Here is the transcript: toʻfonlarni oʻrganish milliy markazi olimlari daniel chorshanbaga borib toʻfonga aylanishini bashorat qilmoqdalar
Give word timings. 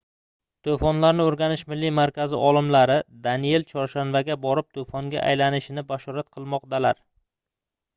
toʻfonlarni 0.67 1.25
oʻrganish 1.31 1.63
milliy 1.73 1.91
markazi 1.99 2.41
olimlari 2.49 2.97
daniel 3.29 3.69
chorshanbaga 3.75 4.41
borib 4.49 4.75
toʻfonga 4.81 5.25
aylanishini 5.31 5.89
bashorat 5.95 6.35
qilmoqdalar 6.37 7.05